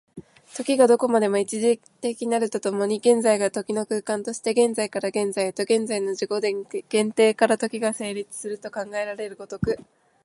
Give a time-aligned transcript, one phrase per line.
[0.55, 9.77] 時がどこまでも一度的なると共に、現在が時の空間として、現在から現在へと、現在の自己限定から時が成立すると考えられる如く、